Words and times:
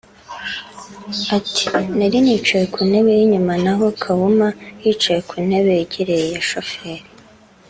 Ati 1.37 1.65
“Nari 1.97 2.17
nicaye 2.25 2.65
ku 2.73 2.79
ntebe 2.89 3.11
y’inyuma 3.17 3.53
n’aho 3.63 3.85
Kawuma 4.01 4.47
yicaye 4.83 5.19
ku 5.29 5.35
ntebe 5.47 5.71
yegereye 5.79 6.23
iya 6.29 6.43
shoferi 6.49 7.05